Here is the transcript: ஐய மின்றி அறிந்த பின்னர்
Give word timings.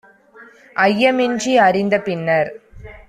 ஐய 0.75 1.11
மின்றி 1.11 1.53
அறிந்த 1.59 1.95
பின்னர் 1.99 2.51